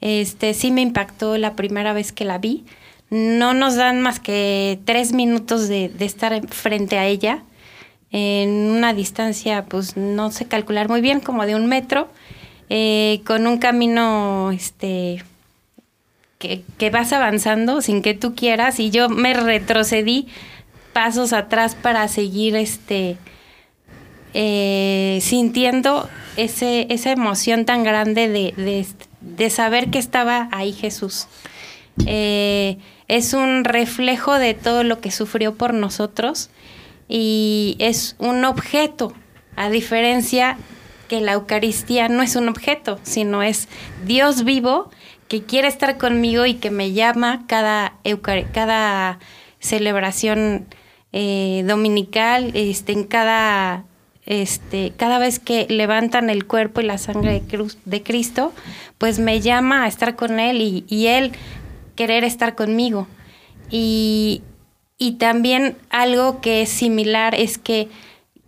[0.00, 2.64] este sí me impactó la primera vez que la vi.
[3.08, 7.44] No nos dan más que tres minutos de, estar frente a ella
[8.10, 12.08] en una distancia, pues no sé calcular muy bien, como de un metro,
[12.68, 15.22] eh, con un camino, este,
[16.38, 20.26] que, que vas avanzando sin que tú quieras y yo me retrocedí
[20.92, 23.18] pasos atrás para seguir, este,
[24.38, 28.52] eh, sintiendo ese, esa emoción tan grande de,
[29.20, 31.26] de- saber que estaba ahí Jesús.
[32.06, 32.76] Eh,
[33.08, 36.50] es un reflejo de todo lo que sufrió por nosotros
[37.08, 39.14] y es un objeto,
[39.56, 40.58] a diferencia
[41.08, 43.68] que la Eucaristía no es un objeto, sino es
[44.04, 44.90] Dios vivo
[45.28, 49.18] que quiere estar conmigo y que me llama cada, eucar- cada
[49.60, 50.66] celebración
[51.12, 53.84] eh, dominical, este, en cada,
[54.26, 58.52] este, cada vez que levantan el cuerpo y la sangre de, cruz- de Cristo,
[58.98, 61.32] pues me llama a estar con Él y, y Él
[61.94, 63.06] querer estar conmigo.
[63.70, 64.42] Y,
[64.98, 67.88] y también algo que es similar es que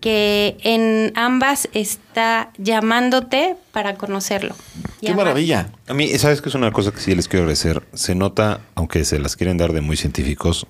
[0.01, 4.55] que en ambas está llamándote para conocerlo.
[5.01, 5.25] y Qué amar.
[5.25, 5.71] maravilla.
[5.89, 7.83] A mí, ¿sabes que es una cosa que sí les quiero agradecer?
[7.95, 10.69] Se nota, aunque se las quieren dar de muy científicos,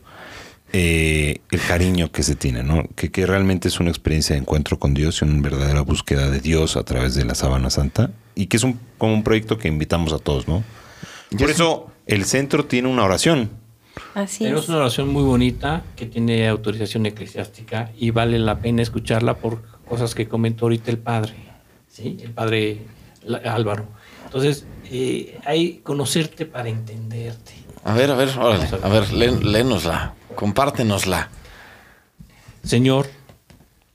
[0.73, 2.85] eh, el cariño que se tiene, ¿no?
[2.95, 6.41] Que, que realmente es una experiencia de encuentro con Dios y una verdadera búsqueda de
[6.41, 8.11] Dios a través de la Sábana Santa.
[8.35, 10.63] Y que es un, como un proyecto que invitamos a todos, ¿no?
[11.39, 13.51] Por eso el centro tiene una oración.
[14.15, 14.69] Así Tenemos es.
[14.69, 20.15] una oración muy bonita que tiene autorización eclesiástica y vale la pena escucharla por cosas
[20.15, 21.35] que comentó ahorita el padre,
[21.89, 22.17] ¿sí?
[22.23, 22.83] El padre
[23.45, 23.87] Álvaro.
[24.25, 27.53] Entonces, eh, hay conocerte para entenderte.
[27.85, 28.69] A ver, a ver, órale.
[28.83, 30.15] A ver, lé- léenosla.
[30.38, 31.31] Compártenosla.
[32.62, 33.09] Señor,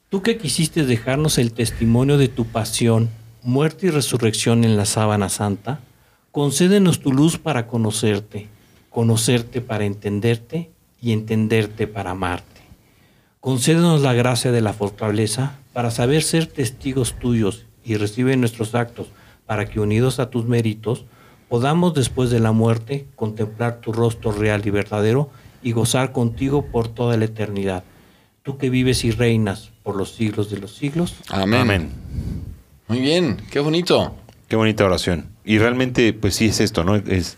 [0.10, 3.10] tú que quisiste dejarnos el testimonio de tu pasión,
[3.43, 5.79] muerte y resurrección en la sábana santa,
[6.34, 8.49] concédenos tu luz para conocerte,
[8.89, 10.69] conocerte para entenderte
[11.01, 12.60] y entenderte para amarte.
[13.39, 19.08] Concédenos la gracia de la fortaleza para saber ser testigos tuyos y recibe nuestros actos
[19.45, 21.06] para que unidos a tus méritos
[21.47, 25.29] podamos después de la muerte contemplar tu rostro real y verdadero
[25.63, 27.84] y gozar contigo por toda la eternidad.
[28.43, 31.15] Tú que vives y reinas por los siglos de los siglos.
[31.30, 31.62] Amén.
[31.62, 31.89] Amén.
[32.88, 34.15] Muy bien, qué bonito.
[34.47, 35.30] Qué bonita oración.
[35.45, 36.95] Y realmente, pues sí es esto, ¿no?
[36.95, 37.38] Es,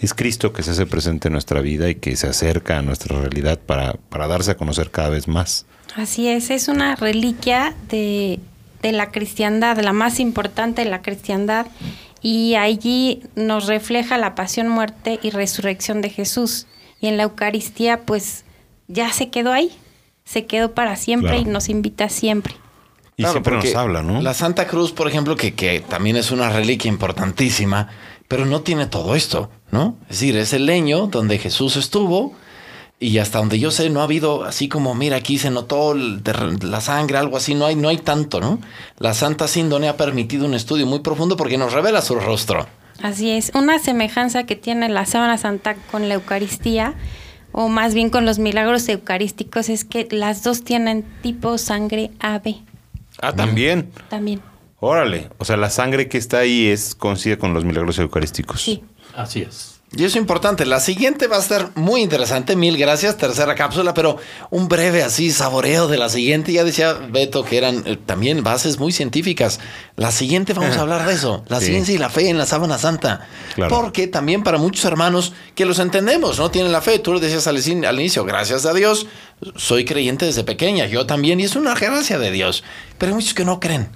[0.00, 3.20] es Cristo que se hace presente en nuestra vida y que se acerca a nuestra
[3.20, 5.66] realidad para, para darse a conocer cada vez más.
[5.96, 8.40] Así es, es una reliquia de,
[8.82, 11.66] de la cristiandad, la más importante de la cristiandad,
[12.22, 16.66] y allí nos refleja la pasión, muerte y resurrección de Jesús.
[17.00, 18.44] Y en la Eucaristía, pues
[18.88, 19.70] ya se quedó ahí,
[20.24, 21.42] se quedó para siempre Claro.
[21.48, 22.54] y nos invita siempre.
[23.16, 24.20] Y Claro, siempre nos habla, ¿no?
[24.22, 27.88] La Santa Cruz, por ejemplo, que, que también es una reliquia importantísima,
[28.26, 29.96] pero no tiene todo esto, ¿no?
[30.10, 32.34] Es decir, es el leño donde Jesús estuvo
[32.98, 36.80] y hasta donde yo sé no ha habido así como, mira, aquí se notó la
[36.80, 38.58] sangre, algo así, no hay, no hay tanto, ¿no?
[38.98, 42.66] La Santa Síndone ha permitido un estudio muy profundo porque nos revela su rostro.
[43.02, 46.94] Así es, una semejanza que tiene la sábana santa con la Eucaristía,
[47.52, 52.56] o más bien con los milagros eucarísticos, es que las dos tienen tipo sangre ave
[53.20, 53.90] Ah, también.
[54.08, 54.40] también.
[54.80, 55.30] Órale.
[55.38, 58.60] O sea, la sangre que está ahí es coincide con los milagros eucarísticos.
[58.60, 58.82] Sí.
[59.14, 59.73] Así es.
[59.96, 60.66] Y eso es importante.
[60.66, 62.56] La siguiente va a estar muy interesante.
[62.56, 63.16] Mil gracias.
[63.16, 64.16] Tercera cápsula, pero
[64.50, 66.52] un breve así saboreo de la siguiente.
[66.52, 69.60] Ya decía Beto que eran eh, también bases muy científicas.
[69.96, 71.44] La siguiente vamos a hablar de eso.
[71.48, 71.66] La Sí.
[71.66, 73.28] ciencia y la fe en la sábana santa.
[73.54, 73.74] Claro.
[73.74, 76.98] Porque también para muchos hermanos que los entendemos, no tienen la fe.
[76.98, 79.06] Tú lo decías al, al inicio, gracias a Dios,
[79.56, 80.86] soy creyente desde pequeña.
[80.86, 81.38] Yo también.
[81.40, 82.64] Y es una gracia de Dios.
[82.98, 83.88] Pero hay muchos que no creen.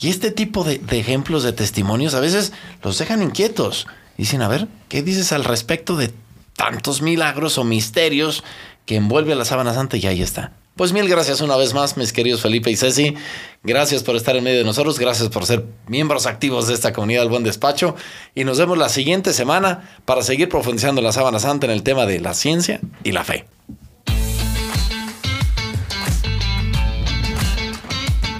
[0.00, 2.52] Y este tipo de, de ejemplos, de testimonios, a veces
[2.82, 3.86] los dejan inquietos.
[4.16, 6.12] Dicen, a ver, ¿qué dices al respecto de
[6.56, 8.44] tantos milagros o misterios
[8.86, 9.96] que envuelve a la sábana santa?
[9.96, 10.52] Y ahí está.
[10.76, 13.14] Pues mil gracias una vez más, mis queridos Felipe y Ceci.
[13.62, 14.98] Gracias por estar en medio de nosotros.
[14.98, 17.94] Gracias por ser miembros activos de esta comunidad del Buen Despacho.
[18.34, 21.84] Y nos vemos la siguiente semana para seguir profundizando en la sábana santa en el
[21.84, 23.46] tema de la ciencia y la fe.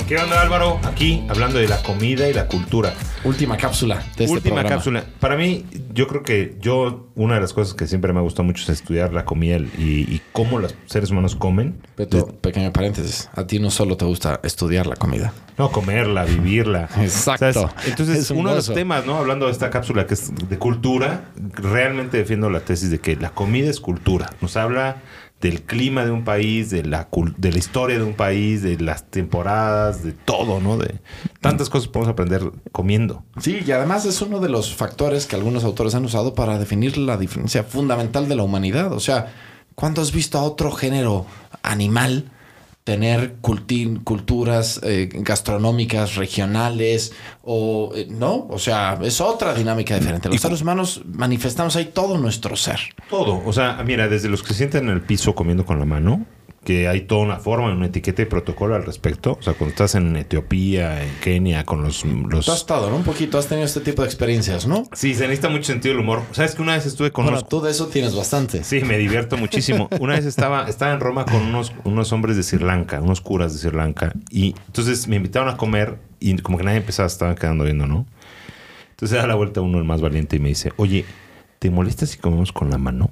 [0.08, 0.78] ¿Qué onda, Álvaro?
[0.84, 2.92] Aquí hablando de la comida y la cultura.
[3.24, 4.68] Última cápsula de este Última programa.
[4.68, 5.04] cápsula.
[5.18, 5.64] Para mí,
[5.94, 8.68] yo creo que yo, una de las cosas que siempre me ha gustado mucho es
[8.68, 11.80] estudiar la comida y, y cómo los seres humanos comen.
[11.96, 13.30] Beto, pequeño paréntesis.
[13.34, 15.32] A ti no solo te gusta estudiar la comida.
[15.56, 16.82] No, comerla, vivirla.
[16.98, 17.52] Exacto.
[17.54, 17.86] ¿Sabes?
[17.86, 19.16] Entonces, Es un uno de los temas, ¿no?
[19.16, 23.30] Hablando de esta cápsula que es de cultura, realmente defiendo la tesis de que la
[23.30, 24.28] comida es cultura.
[24.42, 24.98] Nos habla
[25.44, 29.10] del clima de un país, de la, de la historia de un país, de las
[29.10, 30.78] temporadas, de todo, ¿no?
[30.78, 31.00] De
[31.42, 33.24] tantas cosas podemos aprender comiendo.
[33.40, 36.96] Sí, y además es uno de los factores que algunos autores han usado para definir
[36.96, 38.94] la diferencia fundamental de la humanidad.
[38.94, 39.34] O sea,
[39.74, 41.26] ¿cuándo has visto a otro género
[41.62, 42.30] animal
[42.84, 48.46] tener culti- culturas eh, gastronómicas regionales o eh, no?
[48.50, 50.28] O sea, es otra dinámica diferente.
[50.28, 52.80] Los seres humanos manifestamos ahí todo nuestro ser.
[53.08, 53.42] Todo.
[53.46, 56.26] O sea, mira, desde los que se sientan en el piso comiendo con la mano,
[56.64, 59.36] que hay toda una forma, una etiqueta y protocolo al respecto.
[59.38, 62.04] O sea, cuando estás en Etiopía, en Kenia, con los...
[62.04, 62.46] los...
[62.46, 62.96] Tú has estado, ¿no?
[62.96, 64.84] Un poquito, has tenido este tipo de experiencias, ¿no?
[64.92, 66.22] Sí, se necesita mucho sentido del humor.
[66.32, 67.48] ¿Sabes que una vez estuve con Bueno, unos...
[67.48, 68.64] tú de eso tienes bastante.
[68.64, 69.88] Sí, me divierto muchísimo.
[70.00, 73.52] Una vez estaba, estaba en Roma con unos, unos hombres de Sri Lanka, unos curas
[73.52, 74.12] de Sri Lanka.
[74.30, 78.06] Y entonces me invitaron a comer y como que nadie empezaba, estaban quedando viendo, ¿no?
[78.90, 81.04] Entonces da la vuelta uno, el más valiente, y me dice, oye,
[81.58, 83.10] ¿te molesta si comemos con la mano?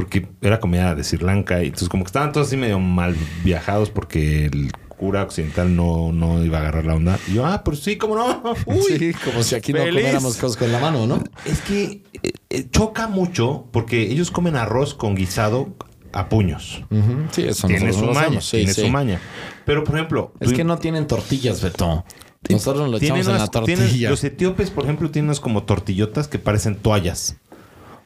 [0.00, 3.14] Porque era comida de Sri Lanka y entonces como que estaban todos así medio mal
[3.44, 7.18] viajados porque el cura occidental no, no iba a agarrar la onda.
[7.28, 8.54] Y yo, ah, pues sí, ¿cómo no?
[8.66, 11.22] Uy, sí, como si aquí no comiéramos cosas con la mano, ¿no?
[11.44, 15.74] Es que eh, eh, choca mucho porque ellos comen arroz con guisado
[16.12, 16.82] a puños.
[16.90, 18.40] Ujú, Sí, eso Tiene su maña.
[18.40, 18.80] Sí, tiene sí.
[18.82, 19.20] su maña.
[19.66, 20.32] Pero, por ejemplo...
[20.40, 22.06] Es tú- que no tienen tortillas, Beto.
[22.48, 24.08] Nosotros lo echamos en la unas- tienen- tortilla.
[24.10, 27.36] los etíopes, por ejemplo, tienen unas como tortillotas que parecen toallas.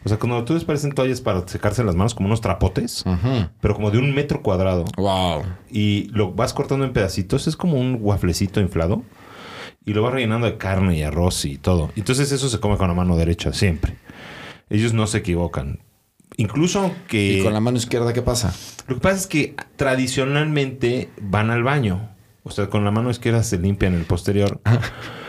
[0.05, 3.05] O sea, cuando tú ves parecen toallas para secarse las manos, como unos trapotes,
[3.61, 4.85] pero como de un metro cuadrado.
[4.97, 5.45] Wow.
[5.71, 7.47] Y lo vas cortando en pedacitos.
[7.47, 9.03] Es como un wafflecito inflado.
[9.87, 11.90] Y lo vas rellenando de carne y arroz y todo.
[11.97, 13.97] Entonces eso se come con la mano derecha, siempre.
[14.71, 15.81] Ellos no se equivocan.
[16.37, 17.38] Incluso que...
[17.38, 18.55] ¿Y con la mano izquierda qué pasa?
[18.88, 22.11] Lo que pasa es que tradicionalmente van al baño.
[22.43, 24.61] O sea, con la mano izquierda se limpian el posterior.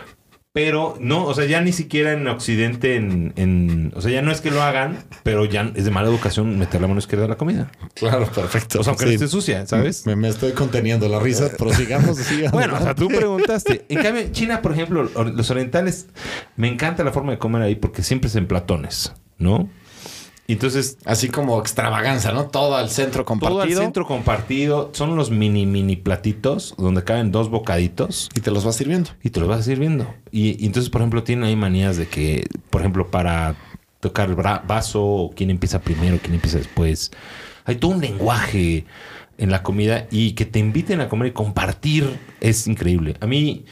[0.56, 4.32] Pero no, o sea, ya ni siquiera en Occidente, en, en- o sea, ya no
[4.32, 7.28] es que lo hagan, pero ya es de mala educación meter la mano izquierda a
[7.28, 7.70] la comida.
[7.94, 8.80] Claro, perfecto.
[8.80, 10.06] O sea, aunque no esté sucia, ¿sabes?
[10.06, 11.50] Me, me estoy conteniendo la risa.
[11.58, 12.16] Prosigamos.
[12.18, 12.54] sigamos.
[12.54, 13.86] Bueno, o sea, tú preguntaste.
[13.90, 16.08] En cambio, China, por ejemplo, los orientales,
[16.56, 19.70] me encanta la forma de comer ahí porque siempre es en platones, ¿no?
[20.48, 22.46] Y Entonces, Así como extravaganza, ¿no?
[22.46, 23.62] Todo al centro compartido.
[23.62, 28.52] todo el centro compartido son los mini, mini platitos donde caben dos bocaditos Y te
[28.52, 29.10] los vas sirviendo.
[29.24, 30.14] y te los vas sirviendo.
[30.32, 33.56] Y, y entonces, por ejemplo, tienen ahí manías de que, por ejemplo, para
[34.00, 37.12] tocar el vaso, o quién empieza primero, quién empieza después.
[37.66, 38.86] Hay todo un lenguaje
[39.38, 43.16] en la comida y que te inviten a comer y compartir es increíble.
[43.20, 43.66] A mí,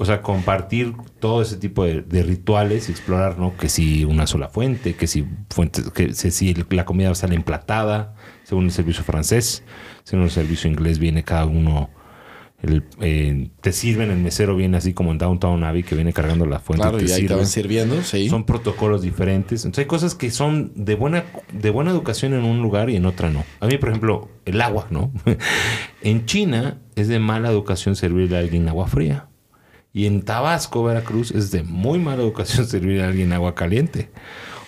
[0.00, 3.56] o sea, compartir todo ese tipo de, de rituales y explorar, ¿no?
[3.56, 8.66] Que si una sola fuente, que si fuentes, que si, la comida sale emplatada, según
[8.66, 9.64] el servicio francés,
[10.04, 11.90] según el servicio inglés viene cada uno
[12.62, 16.46] el, eh, te sirven, el mesero viene así como en Downtown Abbey que viene cargando
[16.46, 16.82] la fuente.
[16.82, 18.28] Claro, te y ahí te van sirviendo, sí.
[18.28, 19.64] Son protocolos diferentes.
[19.64, 23.04] Entonces hay cosas que son de buena, de buena educación en un lugar y en
[23.04, 23.44] otra no.
[23.58, 25.12] A mí, por ejemplo, el agua, ¿no?
[26.02, 29.28] en China es de mala educación servirle a alguien agua fría.
[29.92, 34.10] Y en Tabasco, Veracruz, es de muy mala educación servirle a alguien agua caliente.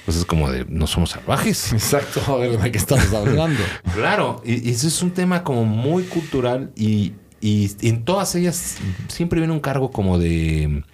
[0.05, 1.73] Pues es como de, no somos salvajes.
[1.73, 3.61] Exacto, a ver de qué estamos hablando.
[3.95, 8.79] Claro, y, y eso es un tema como muy cultural y, y en todas ellas
[9.09, 10.85] siempre viene un cargo como de,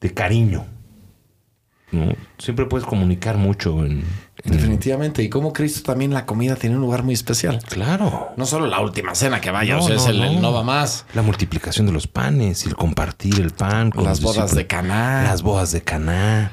[0.00, 0.66] de cariño.
[1.92, 2.12] ¿No?
[2.38, 4.04] Siempre puedes comunicar mucho en...
[4.44, 5.22] en- Definitivamente.
[5.22, 7.60] Y como Cristo también la comida tiene un lugar muy especial.
[7.68, 8.28] Claro.
[8.36, 10.52] No solo la última cena que vaya, No, o sea, es no, el, el no.
[10.52, 11.04] va más.
[11.14, 13.90] La multiplicación de los panes y el compartir el pan.
[13.90, 14.66] con Las bodas de.
[14.66, 15.24] Caná.
[15.24, 16.52] Las bodas de Caná.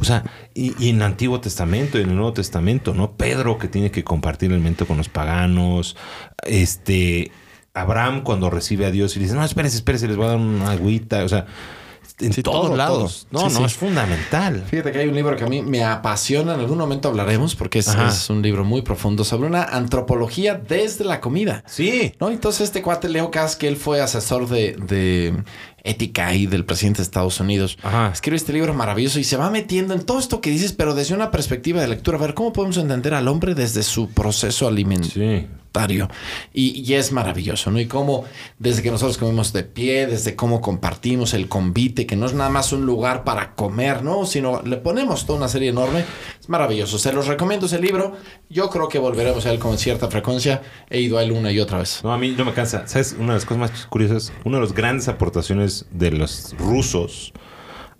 [0.00, 0.24] O sea,
[0.54, 3.12] y, y en el Antiguo Testamento y en el Nuevo Testamento, ¿no?
[3.12, 5.96] Pedro que tiene que compartir el alimento con los paganos.
[6.44, 7.30] Este,
[7.74, 10.70] Abraham cuando recibe a Dios y dice, no, espérense, espérense, les voy a dar una
[10.72, 11.22] agüita.
[11.24, 11.46] O sea,
[12.20, 13.26] en Sí, todos todo, lados.
[13.30, 13.44] todo.
[13.44, 14.64] No, Sí, no, es fundamental.
[14.68, 17.78] Fíjate que hay un libro que a mí me apasiona, en algún momento hablaremos, porque
[17.80, 21.62] es, un libro muy profundo sobre una antropología desde la comida.
[21.66, 22.14] Sí.
[22.20, 22.30] ¿No?
[22.30, 25.34] Entonces este cuate Leo Kass, que él fue asesor de, de
[25.84, 28.10] ética y del presidente de Estados Unidos, Ajá.
[28.12, 31.14] escribe este libro maravilloso y se va metiendo en todo esto que dices, pero desde
[31.14, 35.40] una perspectiva de lectura, a ver cómo podemos entender al hombre desde su proceso alimentario.
[35.40, 35.46] Sí.
[36.52, 37.78] Y, y es maravilloso, ¿no?
[37.78, 38.24] Y cómo
[38.58, 42.50] desde que nosotros comemos de pie, desde cómo compartimos el convite, que no es nada
[42.50, 44.26] más un lugar para comer, ¿no?
[44.26, 46.04] Sino le ponemos toda una serie enorme.
[46.40, 46.98] Es maravilloso.
[46.98, 48.16] Se los recomiendo ese libro.
[48.48, 50.62] Yo creo que volveremos a él con cierta frecuencia.
[50.90, 52.00] He ido a él una y otra vez.
[52.02, 52.86] No, a mí no me cansa.
[52.86, 53.14] ¿Sabes?
[53.18, 57.32] Una de las cosas más curiosas, una de las grandes aportaciones de los rusos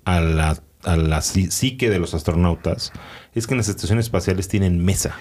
[0.04, 2.92] a la, a la psi- psique de los astronautas
[3.34, 5.14] es que en las estaciones espaciales tienen mesa.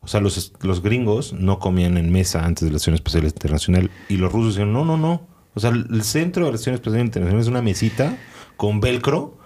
[0.00, 3.90] O sea, los, los gringos no comían en mesa antes de la Estación Espacial Internacional
[4.08, 5.26] y los rusos decían, no, no, no.
[5.54, 8.16] O sea, el centro de la Estación Espacial Internacional es una mesita
[8.56, 9.38] con velcro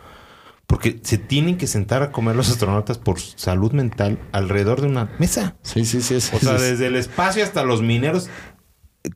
[0.66, 5.10] porque se tienen que sentar a comer los astronautas por salud mental alrededor de una
[5.18, 5.56] mesa.
[5.62, 6.20] Sí, sí, sí.
[6.20, 6.64] sí, O sea, sí.
[6.64, 8.30] desde el espacio hasta los mineros,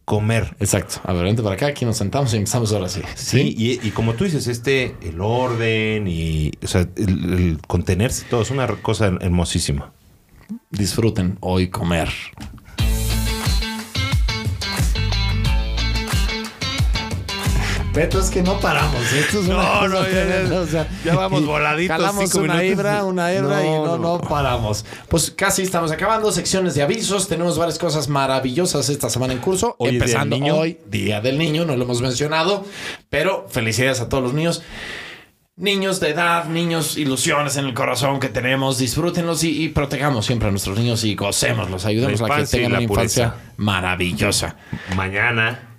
[0.04, 0.56] comer.
[0.60, 1.00] Exacto.
[1.04, 1.68] A ver, vente para acá.
[1.68, 3.00] Aquí nos sentamos y empezamos ahora sí.
[3.14, 8.26] Sí, y, y como tú dices, este, el orden y, o sea, el, el contenerse
[8.28, 9.92] todo es una cosa hermosísima.
[10.76, 12.10] Disfruten hoy comer.
[17.94, 19.10] Beto, es que no paramos.
[19.10, 22.44] Esto es una No, no, ya- tremenda, ya- o sea, ya vamos voladitos, Jalamos cinco
[22.44, 24.20] una hebra, una hebra y No, no, no, no.
[24.20, 24.84] paramos.
[25.08, 26.30] Pues casi estamos acabando.
[26.30, 27.26] Secciones de avisos.
[27.26, 29.76] Tenemos varias cosas maravillosas esta semana en curso.
[29.78, 30.56] Hoy es Día del Empezando Niño.
[30.56, 32.66] hoy, Día del Niño, no lo hemos mencionado.
[33.08, 34.62] Pero felicidades a todos los niños.
[35.58, 40.48] Niños de edad, niños, ilusiones en el corazón que tenemos, disfrútenlos y, y protejamos siempre
[40.48, 44.56] a nuestros niños y gocémoslos, ayudemos a que tengan la una infancia maravillosa.
[44.94, 45.75] Mañana.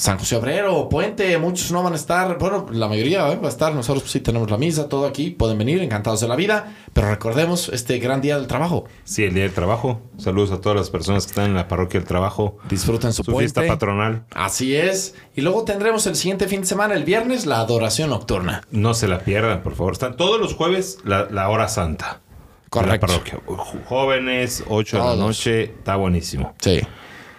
[0.00, 3.36] San José Obrero, Puente, muchos no van a estar, bueno, la mayoría ¿eh?
[3.36, 6.36] va a estar, nosotros sí tenemos la misa, todo aquí, pueden venir, encantados de la
[6.36, 8.86] vida, pero recordemos este gran día del trabajo.
[9.04, 10.00] Sí, el día del trabajo.
[10.16, 12.56] Saludos a todas las personas que están en la parroquia del trabajo.
[12.70, 14.24] Disfruten su, Su fiesta patronal.
[14.30, 15.14] Así es.
[15.36, 18.62] Y luego tendremos el siguiente fin de semana, el viernes, la adoración nocturna.
[18.70, 19.92] No se la pierdan, por favor.
[19.92, 22.22] Están todos los jueves la, la hora santa.
[22.70, 23.06] Correcto.
[23.06, 23.40] la parroquia.
[23.86, 26.54] Jóvenes, 8 de la noche, está buenísimo.
[26.58, 26.80] Sí.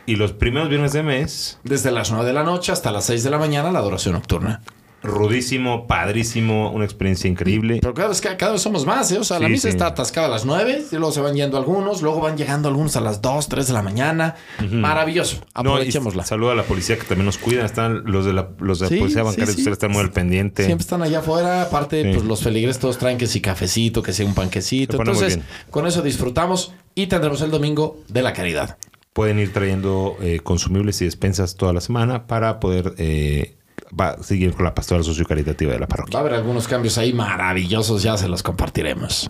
[0.06, 3.24] Y los primeros viernes de mes, Desde las 9 de la noche hasta las 6
[3.24, 4.62] de la mañana la adoración nocturna.
[5.04, 7.80] rudísimo, padrísimo, una experiencia increíble.
[7.82, 9.18] Pero cada vez, cada vez somos más, ¿eh?
[9.18, 9.70] O sea, la Sí, misa sí.
[9.70, 12.96] está atascada a las 9, y luego se van yendo algunos, luego van llegando algunos
[12.98, 14.36] a las 2, 3 de la mañana.
[14.70, 15.38] Maravilloso.
[15.38, 16.24] No, y Aprovechémosla.
[16.24, 17.66] saludo a la policía que también nos cuidan.
[17.66, 20.12] Están los de la, los de la Sí, policía sí, bancaria, ustedes están muy al
[20.12, 20.66] pendiente.
[20.66, 21.64] Siempre están allá afuera.
[21.64, 24.98] Aparte, pues los feligres todos traen que si cafecito, que si un panquecito.
[24.98, 25.40] Entonces,
[25.72, 28.78] con eso disfrutamos y tendremos el domingo de la caridad.
[29.14, 33.58] Pueden ir trayendo eh, consumibles y despensas toda la semana para poder eh,
[34.00, 36.20] va- seguir con la pastoral sociocaritativa de la Va a parroquia.
[36.22, 39.28] haber algunos cambios ahí maravillosos, ya se los compartiremos.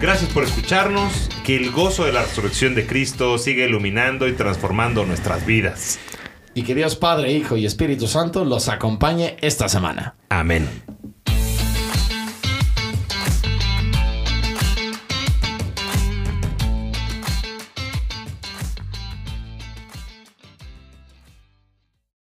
[0.00, 1.28] Gracias por escucharnos.
[1.44, 5.98] Que el gozo de la resurrección de Cristo siga iluminando y transformando nuestras vidas.
[6.54, 10.16] Y que Dios Padre, Hijo y Espíritu Santo los acompañe esta semana.
[10.28, 10.68] Amén.